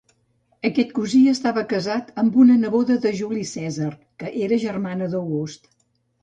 [0.67, 3.91] Aquest cosí estava casat amb una neboda de Juli Cèsar,
[4.25, 5.71] que era germana d'August.